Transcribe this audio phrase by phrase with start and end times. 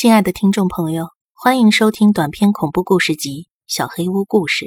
[0.00, 4.64] 亲爱的听众朋友，欢迎收听短篇恐怖故事集《小黑屋故事》，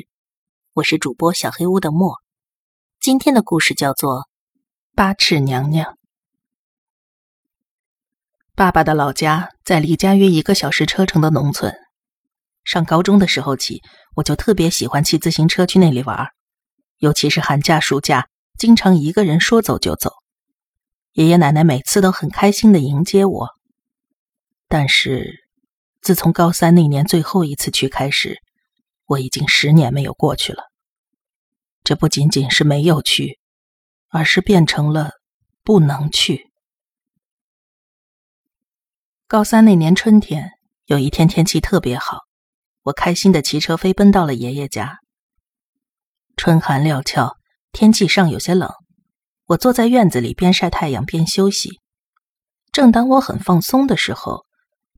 [0.73, 2.17] 我是主播小黑屋的莫。
[2.99, 4.17] 今天的故事叫做
[4.93, 5.93] 《八尺娘娘》。
[8.53, 11.73] 爸爸的老家在离家约一个小时车程的农村。
[12.63, 13.81] 上高中的时候起，
[14.15, 16.27] 我就特别喜欢骑自行车去那里玩，
[16.99, 18.27] 尤其是寒假、暑假，
[18.59, 20.11] 经常一个人说走就走。
[21.13, 23.49] 爷爷奶奶每次都很开心的迎接我。
[24.75, 25.45] 但是，
[26.01, 28.39] 自从高三那年最后一次去开始，
[29.05, 30.63] 我已经十年没有过去了。
[31.83, 33.37] 这不仅仅是没有去，
[34.09, 35.11] 而是变成了
[35.63, 36.51] 不能去。
[39.27, 40.53] 高三那年春天，
[40.85, 42.21] 有一天天气特别好，
[42.81, 44.97] 我开心的骑车飞奔到了爷爷家。
[46.35, 47.37] 春寒料峭，
[47.71, 48.71] 天气尚有些冷，
[49.45, 51.79] 我坐在院子里边晒太阳边休息。
[52.71, 54.47] 正当我很放松的时候，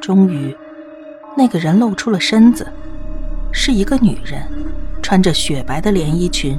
[0.00, 0.56] 终于，
[1.36, 2.66] 那个人露出了身子，
[3.52, 4.42] 是一个女人，
[5.02, 6.58] 穿着雪白的连衣裙，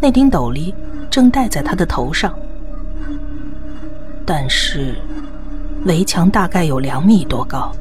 [0.00, 0.74] 那顶斗笠
[1.08, 2.34] 正戴在她的头上。
[4.26, 4.96] 但是，
[5.84, 7.72] 围墙大概有两米多高，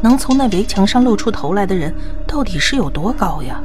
[0.00, 1.94] 能从那围墙上露出头来的人，
[2.26, 3.62] 到底是有多高呀？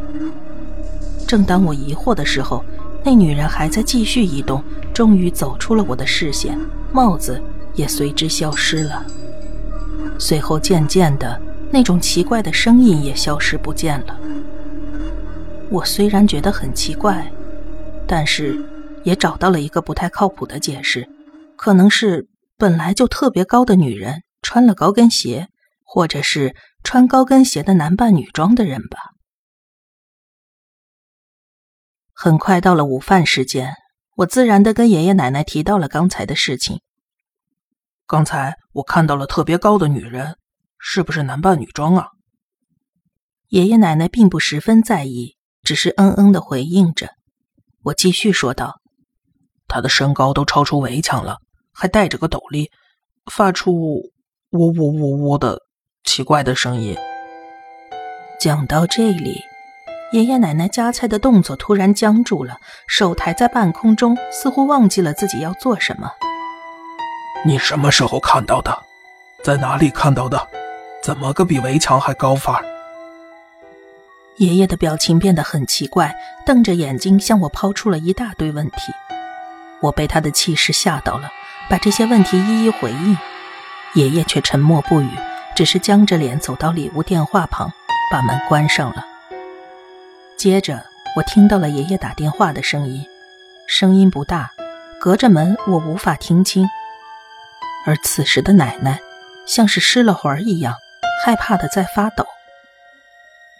[1.27, 2.63] 正当我疑惑的时候，
[3.03, 4.63] 那女人还在继续移动，
[4.93, 6.57] 终于走出了我的视线，
[6.91, 7.41] 帽子
[7.75, 9.05] 也随之消失了。
[10.19, 14.19] 随后，渐渐的，那种奇怪的声音也消失不见了。
[15.71, 17.31] 我虽然觉得很奇怪，
[18.05, 18.59] 但是
[19.03, 21.07] 也找到了一个不太靠谱的解释，
[21.55, 22.27] 可能是
[22.57, 25.47] 本来就特别高的女人穿了高跟鞋，
[25.83, 28.97] 或者是穿高跟鞋的男扮女装的人吧。
[32.13, 33.73] 很快到了午饭时间，
[34.17, 36.81] 我自然的跟爷爷奶奶提到了刚才的事情。
[38.09, 40.35] 刚才我看到了特别高的女人，
[40.79, 42.07] 是不是男扮女装啊？
[43.49, 47.11] 爷爷奶奶并不十分在意，只是嗯嗯的回应着。
[47.83, 48.81] 我继续说道
[49.69, 51.37] ：“她的身高都超出围墙了，
[51.71, 52.71] 还戴着个斗笠，
[53.31, 54.11] 发出呜
[54.49, 55.59] 呜呜呜的
[56.03, 56.97] 奇怪的声音。”
[58.41, 59.39] 讲到这里，
[60.13, 66.09] 爷爷奶奶夹菜的动作突然僵住了，手抬在半空中，似乎忘记了自己要做什么。
[67.45, 68.85] 你什么时候看到的？
[69.43, 70.47] 在哪里看到的？
[71.01, 72.61] 怎么个比围墙还高法？
[74.35, 76.13] 爷爷的表情变得很奇怪，
[76.45, 78.93] 瞪着眼睛向我抛出了一大堆问题。
[79.81, 81.29] 我被他的气势吓到了，
[81.69, 83.17] 把这些问题一一回应。
[83.93, 85.09] 爷爷却沉默不语，
[85.55, 87.71] 只是僵着脸走到里屋电话旁，
[88.11, 89.05] 把门关上了。
[90.37, 90.83] 接着，
[91.15, 93.05] 我听到了爷爷打电话的声音，
[93.67, 94.51] 声音不大，
[94.99, 96.69] 隔着门我无法听清。
[97.85, 98.99] 而此时的奶奶，
[99.47, 100.75] 像是失了魂一样，
[101.25, 102.25] 害怕的在发抖。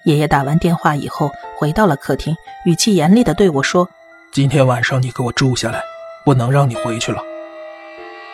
[0.06, 2.36] 爷爷打完电话以后，回到了客厅，
[2.66, 3.90] 语气严厉的对我说
[4.32, 5.84] ：“今天晚上你给我住下来，
[6.24, 7.22] 不能让你回去了。”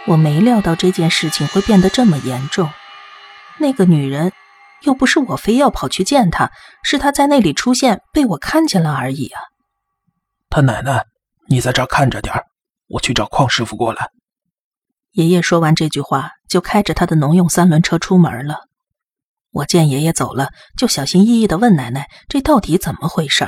[0.07, 2.69] 我没料到这件事情会变得这么严重。
[3.57, 4.31] 那个女人，
[4.84, 6.51] 又不是我非要跑去见她，
[6.84, 9.41] 是她在那里出现，被我看见了而已啊。
[10.50, 11.03] 他奶奶，
[11.50, 12.35] 你在这儿看着点
[12.90, 14.09] 我去找邝师傅过来。
[15.15, 18.67] 爷爷说完这句话，就开着他的农用三轮车出门了。
[19.49, 23.47] 我见爷爷走了，就小心翼翼的问奶奶：“这到底怎么回事？”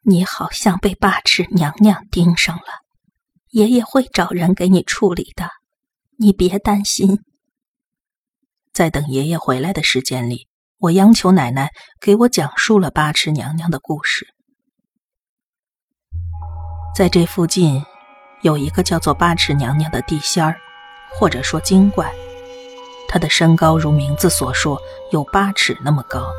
[0.00, 2.64] 你好像被八尺娘娘盯上了，
[3.50, 5.50] 爷爷会找人给你处理的，
[6.16, 7.22] 你别担心。
[8.72, 10.48] 在等爷爷回来的时间里，
[10.78, 11.70] 我央求奶奶
[12.00, 14.26] 给我讲述了八尺娘娘的故事。
[16.96, 17.84] 在这附近。
[18.42, 20.56] 有一个叫做八尺娘娘的地仙儿，
[21.18, 22.12] 或者说精怪，
[23.08, 24.80] 她的身高如名字所说，
[25.10, 26.30] 有八尺那么高，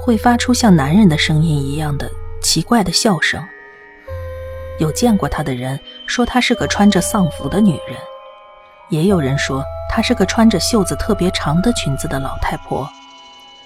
[0.00, 2.08] 会发出像男人的声音一样的
[2.40, 3.42] 奇怪的笑声。
[4.78, 7.98] 有见过她的人说她是个穿着丧服的女人，
[8.90, 12.88] 也有人说她是个穿着袖子特别长的裙子的老太婆，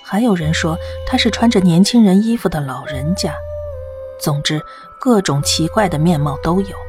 [0.03, 0.75] 还有人说
[1.07, 3.35] 她是穿着年轻人衣服的老人家。
[4.19, 4.61] 总之，
[4.99, 6.88] 各种奇怪的面貌都有。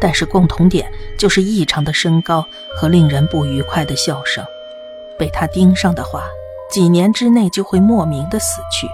[0.00, 2.46] 但是共同点就是异常的身高
[2.76, 4.44] 和令人不愉快的笑声。
[5.18, 6.24] 被他盯上的话，
[6.70, 8.88] 几年之内就会莫名的死去。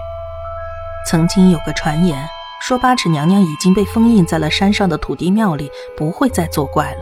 [1.07, 2.27] 曾经有个传言
[2.61, 7.01] 说，八尺娘娘已经被封印在了山上的土地庙里，不会再作怪了。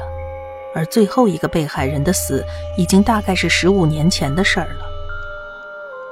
[0.76, 2.46] 而最后一个被害人的死，
[2.76, 4.86] 已经大概是十五年前的事儿了。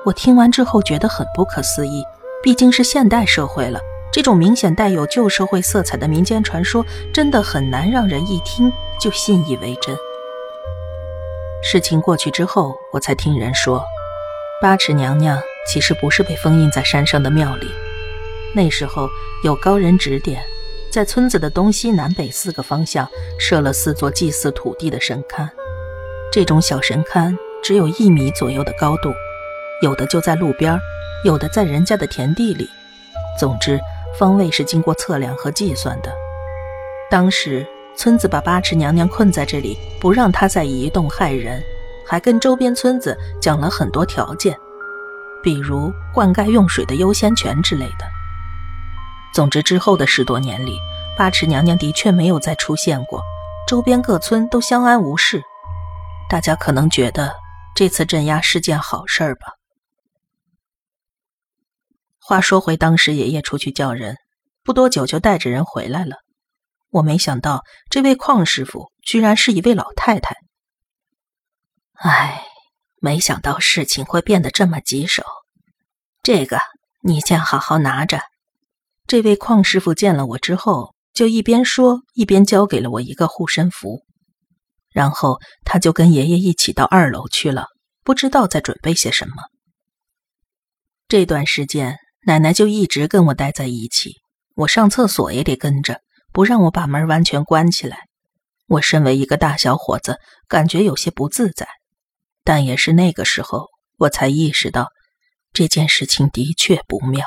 [0.06, 2.06] 我听完之后觉得很不可思议，
[2.42, 9.96] 毕竟是现代社会了，这种明显带有旧社会色彩的民间传说，真的很难让人一听就信以为真。
[11.63, 13.84] 事情过去之后，我才听人说，
[14.62, 15.42] 八尺娘娘
[15.72, 17.68] 其实不是被封印在山上的庙里，
[18.54, 19.08] 那时候
[19.44, 20.44] 有高人指点，
[20.92, 23.07] 在村子的东西南北四个方向
[23.40, 25.48] 设了四座祭祀土地的神龛，
[26.31, 27.34] 这种小神龛
[27.64, 29.14] 只有一米左右的高度。
[29.81, 30.78] 有的就在路边，
[31.24, 32.69] 有的在人家的田地里。
[33.40, 33.80] 总之，
[34.18, 36.13] 方位是经过测量和计算的。
[37.10, 41.62] 当时，村子把八尺娘娘困在这里，不让她再移动害人，
[42.08, 44.58] 还跟周边村子讲了很多条件，
[45.44, 48.06] 比如灌溉用水的优先权之类的。
[49.34, 50.78] 总之，之后的十多年里，
[51.18, 53.22] 八尺娘娘的确没有再出现过，
[53.68, 55.42] 周边各村都相安无事。
[56.30, 57.34] 大家可能觉得
[57.75, 59.61] 这次镇压是件好事儿吧。
[62.31, 64.16] 话说回，当时爷爷出去叫人，
[64.63, 66.16] 不多久就带着人回来了。
[66.89, 70.38] 我没想到这位邝师傅居然是一位老太太。
[71.95, 72.45] 唉，
[73.01, 75.24] 没想到事情会变得这么棘手。
[76.24, 76.57] 这个
[77.01, 78.22] 你先好好拿着。
[79.07, 84.06] 这位邝师傅见了我之后，就一边说一边交给了我一个护身符，
[84.89, 87.66] 然后他就跟爷爷一起到二楼去了，
[88.06, 89.36] 不知道在准备些什么。
[91.10, 91.98] 这段时间。
[92.23, 94.18] 奶奶就一直跟我待在一起，
[94.56, 96.01] 我上厕所也得跟着，
[96.31, 98.07] 不让我把门完全关起来。
[98.68, 101.68] 我身为一个大小伙子，感觉有些不自在。
[102.44, 104.89] 但也是那个时候，我才意识到
[105.51, 107.25] 这件事情的确不妙。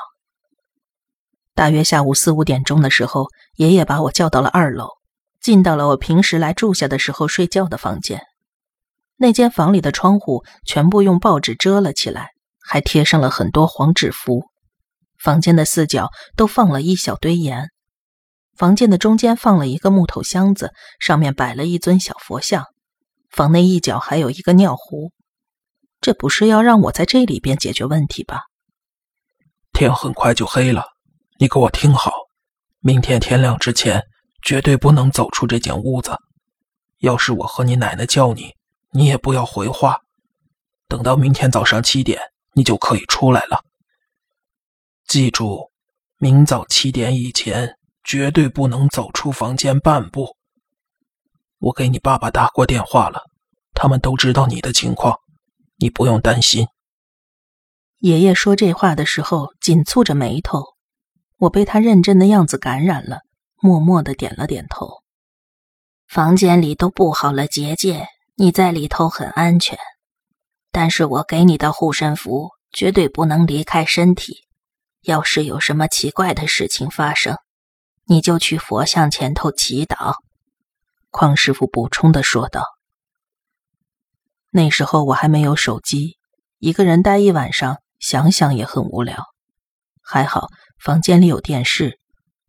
[1.54, 3.26] 大约下午四五点钟的时候，
[3.56, 4.88] 爷爷把我叫到了二楼，
[5.40, 8.22] 进到了我平时来住下的时候睡觉的房间。
[9.16, 12.30] 那间房里的窗户全部用报纸遮了起来，
[12.60, 14.44] 还贴上了很多黄纸符。
[15.24, 17.70] 房间的四角都放了一小堆盐，
[18.58, 22.66] 房间的中间放了一个木头箱子，上面摆了一尊小佛像。
[23.30, 25.12] 房内一角还有一个尿壶，
[26.02, 28.42] 这不是要让我在这里边解决问题吧？
[29.72, 30.84] 天很快就黑了，
[31.38, 32.12] 你给我听好，
[32.80, 34.02] 明天天亮之前
[34.42, 36.14] 绝对不能走出这间屋子。
[36.98, 38.52] 要是我和你奶奶叫你，
[38.92, 40.00] 你也不要回话。
[40.86, 42.20] 等到明天早上七点，
[42.52, 43.64] 你就可以出来了。
[45.06, 45.70] 记住，
[46.18, 50.36] 明早七点以前绝对不能走出房间半步。
[51.58, 53.22] 我给你爸爸打过电话了，
[53.74, 55.18] 他们都知道你的情况，
[55.76, 56.66] 你不用担心。
[57.98, 60.62] 爷爷说这话的时候紧蹙着眉头，
[61.38, 63.20] 我被他认真的样子感染了，
[63.60, 65.02] 默默的点了点头。
[66.06, 68.06] 房间里都布好了结界，
[68.36, 69.78] 你在里头很安全，
[70.70, 74.43] 但是我给你的护身符绝对不能离开身体。
[75.04, 77.36] 要是有什么奇怪的事情发生，
[78.04, 80.14] 你就去佛像前头祈祷。”
[81.12, 82.64] 邝师傅补充的说道。
[84.50, 86.16] 那时候我还没有手机，
[86.58, 89.24] 一个人待一晚上，想想也很无聊。
[90.02, 91.98] 还好房间里有电视，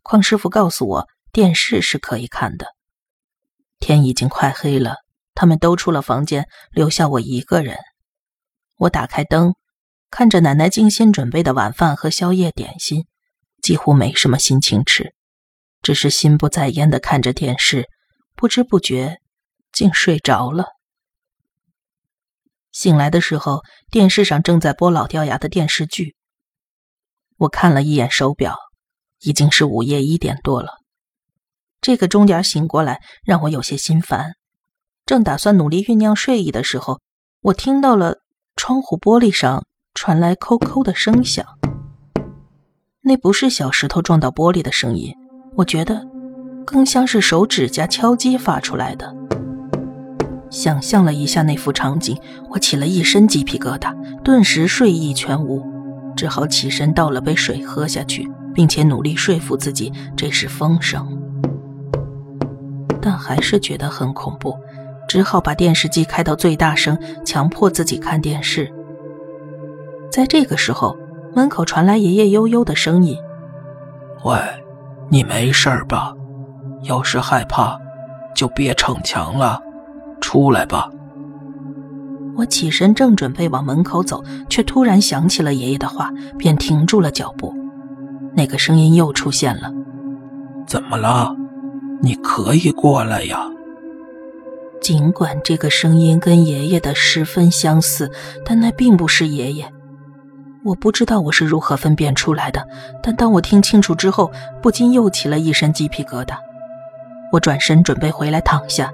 [0.03, 2.67] 邝师傅告诉我电视是可以看的。
[3.79, 4.95] 天已经快黑了，
[5.33, 7.77] 他们都出了房间，留下我一个人。
[8.77, 9.53] 我打开灯。
[10.09, 13.05] 看着奶奶精心准备的晚饭和宵夜点心，
[13.61, 15.13] 几乎没什么心情吃，
[15.81, 17.89] 只是心不在焉的看着电视，
[18.35, 19.17] 不知不觉
[19.73, 20.67] 竟睡着了。
[22.71, 26.15] 醒来的时候，电视上正在播老掉牙的电视剧。
[27.37, 28.57] 我看了一眼手表，
[29.19, 30.69] 已经是午夜一点多了。
[31.81, 34.35] 这个钟点醒过来让我有些心烦，
[35.05, 37.01] 正打算努力酝酿睡意的时候，
[37.41, 38.19] 我听到了
[38.55, 39.65] 窗户玻璃上。
[39.95, 41.45] 传来“抠抠”的声响，
[43.01, 45.15] 那不是小石头撞到玻璃的声音，
[45.55, 46.05] 我觉得
[46.65, 49.15] 更像是手指甲敲击发出来的。
[50.49, 55.63] 想象了一下那幅场景，我起了一身鸡皮疙瘩，顿时睡意全无，
[56.13, 61.07] 只好起身倒了杯水喝下去，并且努力说服自己这是风声，
[63.01, 64.55] 但还是觉得很恐怖，
[65.07, 68.69] 只好把电视机开到最大声，强迫自己看电视。
[70.15, 70.97] 在这个时候，
[71.35, 73.17] 门口传来爷爷悠悠的声音
[74.23, 74.39] ：“喂，
[75.09, 76.13] 你没事吧？
[76.83, 77.77] 要是害怕，
[78.33, 79.59] 就别逞强了，
[80.21, 80.89] 出来吧。”
[82.37, 87.53] 我起身正准备往门口走，却突然想起了爷爷的话，便停住了脚步。
[88.33, 89.69] 那个声音又出现了
[90.65, 91.35] ：“怎么了？
[92.01, 93.45] 你可以过来呀。”
[94.79, 98.09] 尽管这个声音跟爷爷的十分相似，
[98.45, 99.69] 但那并不是爷爷。
[100.65, 102.67] 我不知道我是如何分辨出来的，
[102.99, 104.31] 但当我听清楚之后，
[104.63, 106.35] 不禁又起了一身鸡皮疙瘩。
[107.31, 108.91] 我转身准备回来躺下，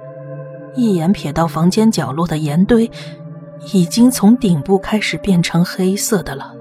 [0.75, 2.92] 一眼瞥到房间角落的盐堆。
[3.74, 6.51] 已经从顶部开始变成黑色的了。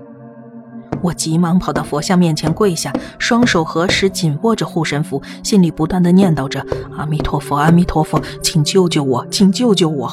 [1.00, 6.64] 我急忙跑到佛像面前跪下，双手合十，紧握着护身符，心里不断的念叨着
[6.96, 10.06] ：“阿弥陀佛，阿弥陀佛，请救救我，请救救我！”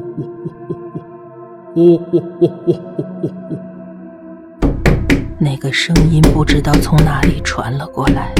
[1.74, 2.81] 呜呜呜呜呜呜
[3.22, 3.57] 呜
[5.39, 8.33] 那个声音不知道从哪里传了过来。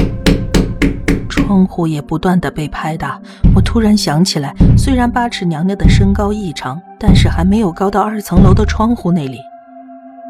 [1.28, 3.18] 窗户也不断的被拍打，
[3.54, 9.38] 我突然想起来，虽然八尺娘娘的身高异常，但是还没有高到二层楼的窗户那里。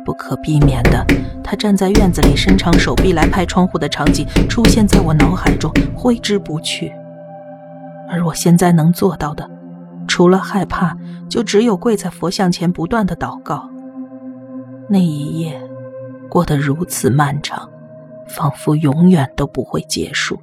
[0.05, 1.05] 不可避免的，
[1.43, 6.93] 她站在院子里伸长手臂来拍窗户的场景出现在我脑海中，挥之不去。
[8.09, 9.49] 而我现在能做到的，
[10.07, 10.97] 除了害怕，
[11.29, 13.69] 就只有跪在佛像前不断的祷告。
[14.89, 15.61] 那一夜，
[16.29, 17.69] 过得如此漫长，
[18.29, 20.39] 仿佛永远都不会结束。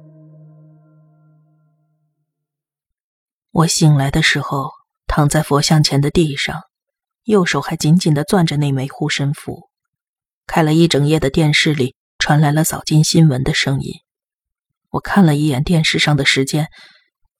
[3.52, 4.70] 我醒来的时候，
[5.06, 6.62] 躺在佛像前的地上，
[7.24, 9.68] 右手还紧紧地攥着那枚护身符。
[10.46, 13.92] 开了一整夜的电视里传来了早间新闻的声音。
[14.90, 16.66] 我看了一眼电视上的时间，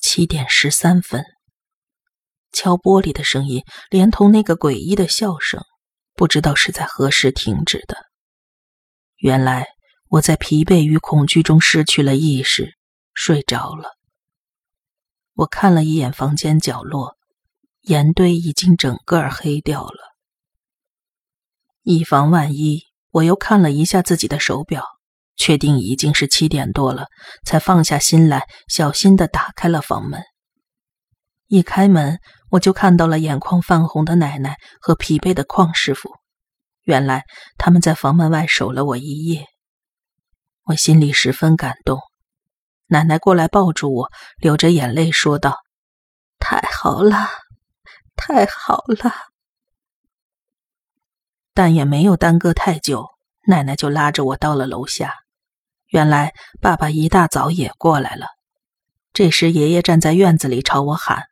[0.03, 1.25] 七点十三分。
[2.51, 5.65] 敲玻璃的声音，连同那个诡异的笑声，
[6.15, 7.97] 不知道是在何时停止的。
[9.17, 9.69] 原来
[10.11, 12.77] 我在疲惫与恐惧中失去了意识，
[13.15, 13.97] 睡着了。
[15.35, 17.17] 我看了一眼房间角落，
[17.81, 20.15] 盐堆已经整个黑掉了。
[21.85, 22.83] 以防万一，
[23.13, 24.85] 我又看了一下自己的手表，
[25.37, 27.07] 确定已经是七点多了，
[27.45, 30.23] 才放下心来，小心的打开了房门。
[31.49, 32.19] 一开门，
[32.51, 36.11] 我就看到了眼眶泛红的奶奶和疲惫的邝师傅。
[36.83, 37.25] 原来
[37.59, 39.47] 他们在房门外守了我一夜，
[40.65, 41.99] 我心里十分感动。
[42.87, 45.59] 奶奶过来抱住我，流着眼泪说道
[46.39, 47.29] ：“太好了，
[48.17, 49.13] 太好了。”
[51.55, 53.07] 但也没有耽搁太久，
[53.47, 55.22] 奶奶就拉着我到了楼下。
[55.93, 58.29] 原来爸爸一大早也过来了。
[59.13, 61.25] 这时爷爷站在院子里朝我喊：“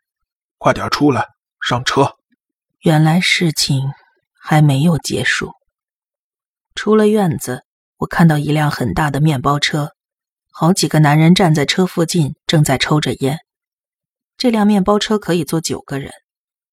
[0.59, 1.29] 快点出来，
[1.67, 2.17] 上车。”
[2.81, 3.90] 原来事情
[4.38, 5.52] 还没有结束。
[6.75, 7.64] 出了院子，
[7.97, 9.93] 我看到一辆很大的面包车。
[10.52, 13.38] 好几个男人站在车附近，正在抽着烟。
[14.37, 16.11] 这辆面包车可以坐九个人，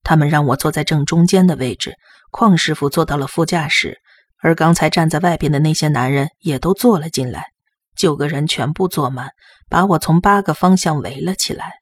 [0.04, 1.96] 他们让我坐在正中间的位置，
[2.32, 4.02] 邝师傅坐到了副驾驶，
[4.42, 7.46] 而刚才站在外边的那些男人也都坐了进来。
[7.98, 9.32] 九个人全部坐满，
[9.68, 11.82] 把我从八个方向围了起来。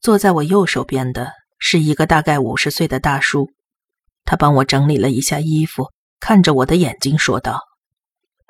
[0.00, 3.50] 坐在我右手边的是一个大概五十岁的大叔，
[4.24, 7.60] 他帮我整理了一下衣服，看着我的眼睛说道：“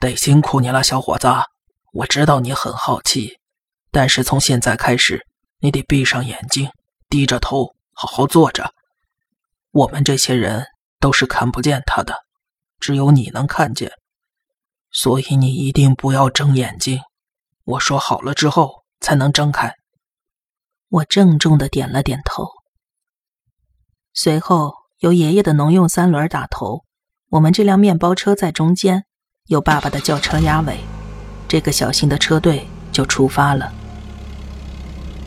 [0.00, 1.28] 得辛苦你了，小伙子。”
[1.92, 3.38] 我知道你很好奇，
[3.90, 5.26] 但是从现在开始，
[5.58, 6.70] 你得闭上眼睛，
[7.10, 8.72] 低着头，好好坐着。
[9.72, 10.64] 我们这些人
[10.98, 12.16] 都是看不见他的，
[12.80, 13.92] 只有你能看见，
[14.92, 17.00] 所以你一定不要睁眼睛。
[17.64, 19.74] 我说好了之后才能睁开。
[20.88, 22.46] 我郑重的点了点头。
[24.12, 26.84] 随后由爷爷的农用三轮打头，
[27.30, 29.04] 我们这辆面包车在中间，
[29.46, 30.78] 有爸爸的轿车压尾。
[31.48, 33.72] 这个小型的车队就出发了。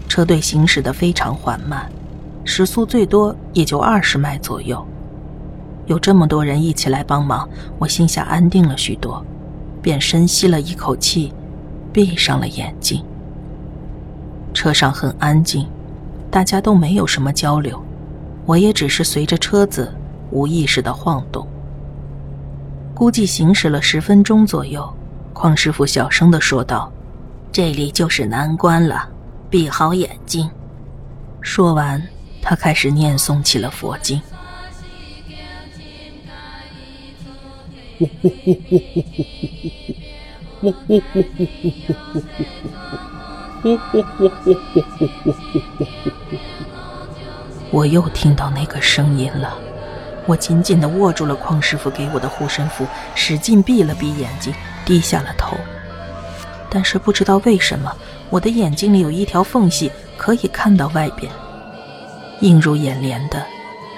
[0.07, 1.91] 车队行驶的非常缓慢，
[2.45, 4.86] 时速最多也就二十迈左右。
[5.88, 9.25] 有这么多人一起来帮忙，我心下安定了许多，
[9.86, 11.32] 便深吸了一口气，
[11.94, 13.06] 闭上了眼睛。
[14.51, 15.68] 车上很安静，
[16.32, 17.80] 大家都没有什么交流，
[18.48, 19.94] 我也只是随着车子
[20.32, 21.48] 无意识的晃动。
[22.96, 24.92] 估计行驶了十分钟左右。
[25.36, 26.92] 邝师傅小声的说道
[27.54, 29.08] ：“这里就是难关了，
[29.51, 30.50] 闭好眼睛。”
[31.42, 32.01] 说完，
[32.42, 34.20] 他开始念诵起了佛经。
[47.71, 49.57] 我又听到那个声音了，
[50.25, 52.85] 我紧紧的握住了邝师傅给我的护身符，
[53.15, 54.53] 使劲闭了闭眼睛。
[54.85, 55.57] 低下了头，
[56.69, 57.91] 但是不知道为什么，
[58.29, 61.31] 我的眼睛里有一条缝隙可以看到外边。
[62.41, 63.43] 映入眼帘的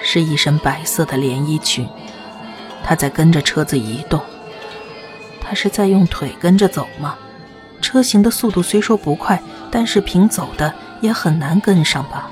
[0.02, 1.86] 是一身白色的连衣裙，
[2.88, 4.18] 她在跟着车子移动。
[5.42, 7.16] 他是在用腿跟着走吗？
[7.82, 12.30] 车行的速度虽说不快，但是凭走的也很难跟上吧。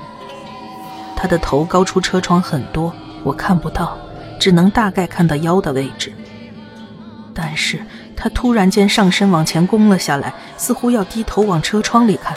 [1.15, 2.91] 他的头高出车窗很多，
[3.23, 3.95] 我看不到，
[4.39, 6.11] 只能大概看到腰的位置。
[7.35, 7.79] 但是
[8.15, 12.35] 他突然间上身往前弓了下来，似乎要低头往车窗里看。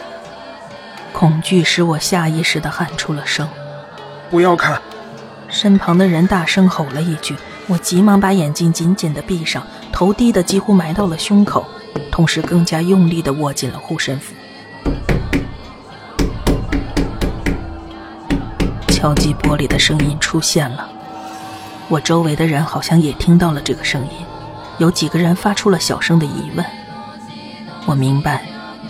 [1.15, 3.49] 恐惧使我下意识地喊出了声
[4.31, 4.79] ：“不要看！”
[5.49, 7.35] 身旁的人大声吼了一句，
[7.71, 11.65] 我急忙把眼睛紧紧地闭上，头低得几乎埋到了胸口。
[12.11, 14.35] 同时，更加用力地握紧了护身符。
[18.89, 20.89] 敲击玻璃的声音出现了，
[21.89, 24.27] 我周围的人好像也听到了这个声音，
[24.79, 26.67] 有几个人发出了小声的疑问。
[27.87, 28.45] 我明白，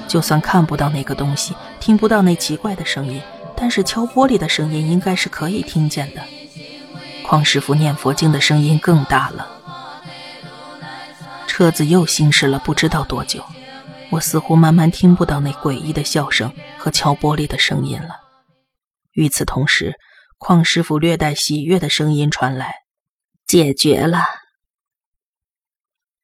[0.08, 3.20] 就算看不到那个东西，听不到那奇怪的声音，
[3.54, 6.22] 但是敲玻璃的声音应该是可以听见的。
[7.30, 9.48] 匡师傅念佛经的声音更大了。
[11.46, 13.46] 车子又行驶了不知道多久，
[14.10, 18.16] 我似乎慢慢听不到那诡异的笑声和敲玻璃的声音了。
[19.12, 19.94] 与此同时，
[20.40, 22.74] 邝师傅略带喜悦的声音传来
[23.46, 24.24] ：“解决了。”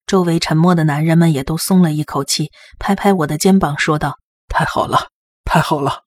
[0.06, 4.18] 周围沉默的男人们也都松了一口气，拍拍我的肩膀说道
[4.50, 5.10] ：“太好了，
[5.44, 6.02] 太好了！”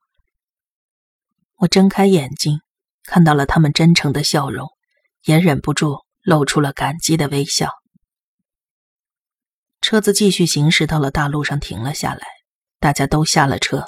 [1.60, 2.60] 我睁开眼睛，
[3.06, 4.68] 看到了他们真诚的笑容，
[5.24, 7.72] 也忍不住露出了感激的微笑。
[9.82, 12.22] 车子继续行驶，到了大路上停了下来，
[12.80, 13.86] 大家都下了车。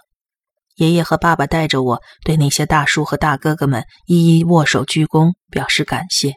[0.75, 6.35] 爷爷和爸爸带着我，对那些大叔和大哥哥们一一握手鞠躬，表示感谢。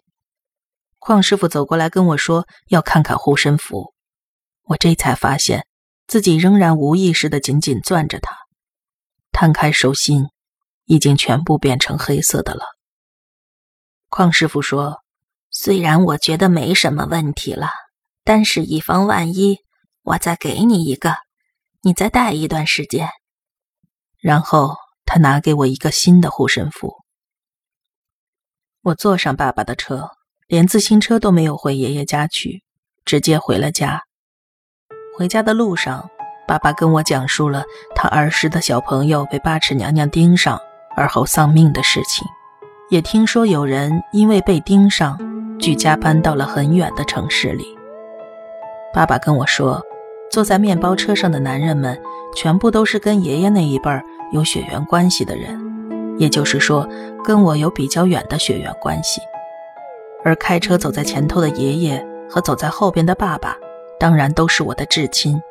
[0.98, 3.94] 邝师傅走过来跟我说要看看护身符，
[4.64, 5.66] 我这才发现
[6.06, 8.36] 自己仍然无意识的紧紧攥着它，
[9.30, 10.24] 摊开手心，
[10.86, 12.64] 已经全部变成黑色的了。
[14.16, 15.02] 邝师傅说
[15.50, 17.70] ：“虽然我觉得没什么问题了。”
[18.22, 19.58] 但是以防万一，
[20.02, 21.16] 我再给你一个，
[21.82, 23.10] 你再戴一段时间。
[24.18, 26.94] 然后他拿给我一个新的护身符。
[28.82, 30.08] 我坐上爸爸的车，
[30.46, 32.62] 连自行车都没有回爷爷家去，
[33.04, 34.00] 直接回了家。
[35.18, 36.08] 回家的路上，
[36.46, 37.64] 爸爸跟我讲述了
[37.96, 40.58] 他儿时的小朋友被八尺娘娘盯上
[40.96, 42.26] 而后丧命的事情，
[42.94, 45.18] 也听说有人因为被盯上，
[45.58, 47.64] 举家搬到了很远的城市里。
[48.92, 49.82] 爸爸跟我说，
[50.30, 52.00] 坐在面包车上的男人们
[52.36, 55.60] 全部都是跟爷爷那一辈儿有血缘关系的人，
[56.18, 56.88] 也就是说，
[57.24, 59.20] 跟我有比较远的血缘关系。
[60.24, 63.56] 而开车走在前头的爷爷和走在后边的爸爸，
[63.98, 65.42] 当然都是我的至亲。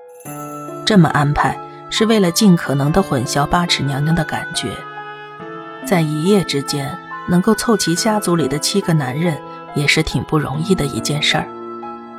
[0.85, 4.69] 这么安排是为了尽可能的混淆八尺娘娘的感觉，
[5.85, 9.41] 在一夜之间能够凑齐家族里的七个男人，
[9.75, 11.47] 也是挺不容易的一件事儿。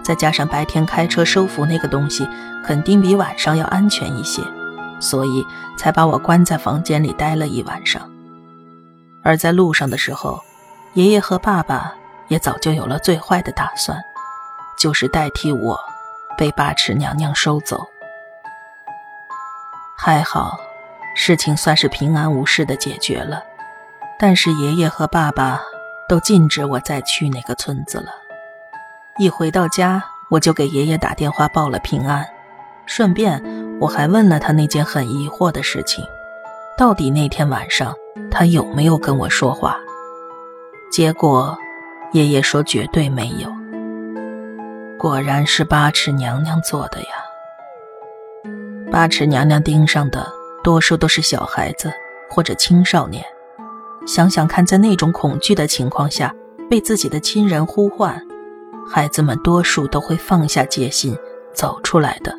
[0.03, 2.29] 再加上白天开车收服那个东西，
[2.64, 4.43] 肯定比晚上要安全一些，
[5.01, 5.47] 所以
[5.79, 8.11] 才把我关在房间里待了一晚上。
[9.23, 10.38] 而在路上的时候，
[10.93, 11.95] 爷爷和爸爸
[12.29, 13.99] 也早就有了最坏的打算，
[14.79, 15.79] 就是代替我
[16.37, 17.87] 被八尺娘娘收走。
[19.97, 20.59] 还好，
[21.14, 23.43] 事情算是平安无事的解决了，
[24.18, 25.61] 但是爷爷和爸爸
[26.09, 28.07] 都禁止我再去那个村子了。
[29.18, 32.27] 一回到家，我就给爷爷打电话报了平安，
[32.87, 33.42] 顺便
[33.81, 36.05] 我还问了他那件很疑惑的事情：
[36.77, 37.94] 到底那天晚上
[38.31, 39.79] 他有没有跟我说话？
[40.90, 41.57] 结果
[42.12, 43.53] 爷爷说绝对没有。
[44.98, 47.09] 果然是八尺娘娘做的呀！
[48.90, 51.92] 八尺娘娘盯上的多数都是小孩子
[52.31, 53.24] 或者青少年，
[54.07, 56.35] 想想看，在那种恐惧的情况下，
[56.69, 58.21] 被自己的亲人呼唤。
[58.87, 61.17] 孩子们多数都会放下戒心，
[61.55, 62.37] 走出来的。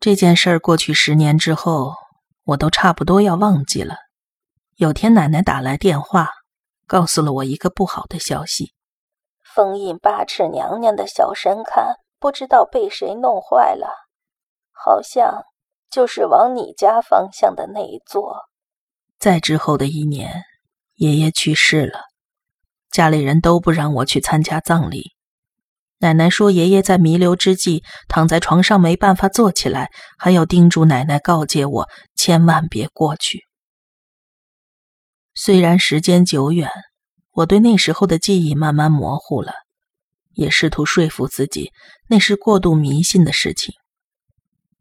[0.00, 1.92] 这件事儿过去十年之后，
[2.44, 3.96] 我都差不多要忘记了。
[4.76, 6.30] 有天奶奶打来电话，
[6.86, 8.72] 告诉了我一个不好的消息：
[9.44, 13.88] 封印八尺娘娘的小神龛，不知道被谁弄坏了，
[14.72, 15.44] 好像
[15.90, 18.50] 就是往你家方向的那一座。
[19.18, 20.44] 在之后的一年
[20.94, 22.00] 爷爷去世了
[22.90, 25.12] 家里人都不让我去参加葬礼。
[25.98, 33.44] 奶奶说爷爷在弥留之际躺在床上没办法坐起来还要叮嘱奶奶告诫我千万别过去。
[35.34, 36.70] 虽然时间久远
[37.32, 39.52] 我对那时候的记忆慢慢模糊了
[40.34, 41.70] 也试图说服自己
[42.08, 43.74] 那是过度迷信的事情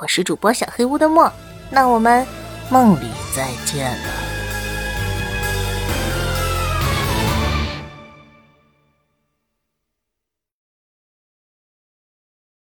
[0.00, 1.32] 我是主播小黑屋的墨
[1.70, 2.24] 那我们
[2.70, 4.27] 梦里再见了。